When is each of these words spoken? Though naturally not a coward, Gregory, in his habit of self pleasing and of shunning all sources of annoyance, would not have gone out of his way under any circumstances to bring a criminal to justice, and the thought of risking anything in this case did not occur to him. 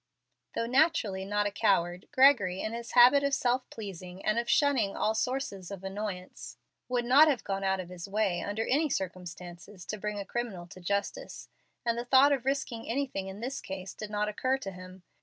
Though 0.55 0.65
naturally 0.65 1.25
not 1.25 1.45
a 1.45 1.51
coward, 1.51 2.07
Gregory, 2.11 2.59
in 2.59 2.73
his 2.73 2.93
habit 2.93 3.23
of 3.23 3.35
self 3.35 3.69
pleasing 3.69 4.25
and 4.25 4.39
of 4.39 4.49
shunning 4.49 4.95
all 4.95 5.13
sources 5.13 5.69
of 5.69 5.83
annoyance, 5.83 6.57
would 6.89 7.05
not 7.05 7.27
have 7.27 7.43
gone 7.43 7.63
out 7.63 7.79
of 7.79 7.89
his 7.89 8.09
way 8.09 8.41
under 8.41 8.65
any 8.65 8.89
circumstances 8.89 9.85
to 9.85 9.99
bring 9.99 10.17
a 10.17 10.25
criminal 10.25 10.65
to 10.65 10.81
justice, 10.81 11.49
and 11.85 11.99
the 11.99 12.05
thought 12.05 12.31
of 12.31 12.45
risking 12.45 12.89
anything 12.89 13.27
in 13.27 13.41
this 13.41 13.61
case 13.61 13.93
did 13.93 14.09
not 14.09 14.27
occur 14.27 14.57
to 14.57 14.71
him. 14.71 15.03